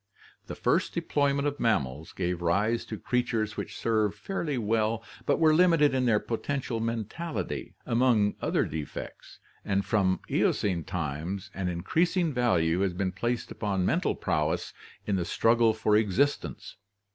[0.47, 5.39] The first deployment of mam mals gave rise to creatures which served fairly well but
[5.39, 12.33] were limited in their potential mentality, among other defects, and from Eocene times an increasing
[12.33, 14.73] value has been placed upon mental prowess
[15.05, 16.77] in the struggle for existence.